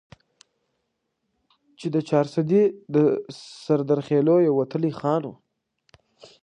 چې 1.79 1.87
د 1.95 1.97
چارسدي 2.09 2.63
د 2.95 2.95
سردرخيلو 3.63 4.35
يو 4.47 4.53
وتلے 4.59 4.91
خان 4.99 5.21
وو، 5.25 5.35